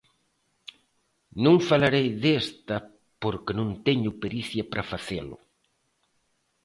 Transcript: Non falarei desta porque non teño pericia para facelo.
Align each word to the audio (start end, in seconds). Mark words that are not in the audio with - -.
Non 1.43 1.55
falarei 1.69 2.07
desta 2.23 2.75
porque 3.21 3.51
non 3.59 3.69
teño 3.85 4.11
pericia 4.23 4.63
para 4.71 4.87
facelo. 4.91 5.37